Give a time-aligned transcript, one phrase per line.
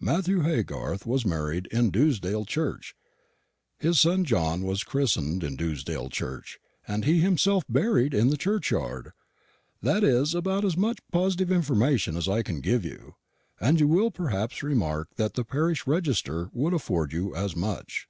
[0.00, 2.96] Matthew Haygarth was married in Dewsdale church,
[3.78, 8.38] his son John was christened in Dewsdale church, and he himself is buried in the
[8.38, 9.12] churchyard.
[9.82, 13.16] That is about as much positive information as I can give you;
[13.60, 18.08] and you will perhaps remark that the parish register would afford you as much.